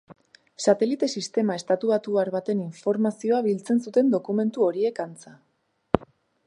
Satelite 0.69 1.09
sistema 1.19 1.57
estatubatuar 1.61 2.31
baten 2.37 2.63
informazioa 2.65 3.43
biltzen 3.49 3.83
zuten 3.89 4.11
dokumentu 4.17 4.69
horiek, 4.71 5.03
antza. 5.07 5.35